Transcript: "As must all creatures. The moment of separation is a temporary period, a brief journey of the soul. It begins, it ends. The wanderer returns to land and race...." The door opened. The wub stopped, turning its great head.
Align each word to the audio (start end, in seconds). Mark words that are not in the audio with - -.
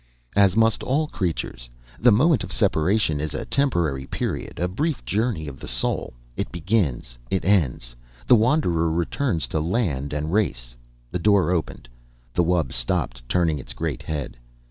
"As 0.35 0.57
must 0.57 0.81
all 0.81 1.05
creatures. 1.05 1.69
The 1.99 2.11
moment 2.11 2.43
of 2.43 2.51
separation 2.51 3.19
is 3.19 3.35
a 3.35 3.45
temporary 3.45 4.07
period, 4.07 4.57
a 4.59 4.67
brief 4.67 5.05
journey 5.05 5.47
of 5.47 5.59
the 5.59 5.67
soul. 5.67 6.15
It 6.35 6.51
begins, 6.51 7.19
it 7.29 7.45
ends. 7.45 7.95
The 8.25 8.35
wanderer 8.35 8.91
returns 8.91 9.45
to 9.49 9.59
land 9.59 10.11
and 10.11 10.33
race...." 10.33 10.75
The 11.11 11.19
door 11.19 11.51
opened. 11.51 11.87
The 12.33 12.43
wub 12.43 12.71
stopped, 12.73 13.21
turning 13.29 13.59
its 13.59 13.73
great 13.73 14.01
head. 14.01 14.37